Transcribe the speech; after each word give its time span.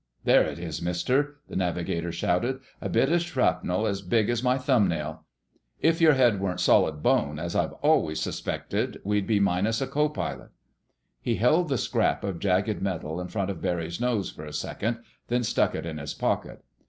"There 0.23 0.43
it 0.47 0.57
is, 0.57 0.81
Mister!" 0.81 1.35
the 1.47 1.55
navigator 1.55 2.11
shouted. 2.11 2.61
"A 2.81 2.89
bit 2.89 3.11
of 3.11 3.21
shrapnel 3.21 3.85
as 3.85 4.01
big 4.01 4.31
as 4.31 4.41
my 4.41 4.57
thumbnail. 4.57 5.25
If 5.79 6.01
your 6.01 6.13
head 6.13 6.39
weren't 6.39 6.59
solid 6.59 7.03
bone, 7.03 7.37
as 7.37 7.55
I've 7.55 7.73
always 7.83 8.19
suspected, 8.19 8.99
we'd 9.03 9.27
be 9.27 9.39
minus 9.39 9.79
a 9.79 9.85
co 9.85 10.09
pilot." 10.09 10.49
He 11.21 11.35
held 11.35 11.69
the 11.69 11.77
scrap 11.77 12.23
of 12.23 12.39
jagged 12.39 12.81
metal 12.81 13.21
in 13.21 13.27
front 13.27 13.51
of 13.51 13.61
Barry's 13.61 14.01
nose 14.01 14.31
for 14.31 14.43
a 14.43 14.53
second, 14.53 15.01
then 15.27 15.43
stuck 15.43 15.75
it 15.75 15.85
in 15.85 15.99
his 15.99 16.15
pocket. 16.15 16.63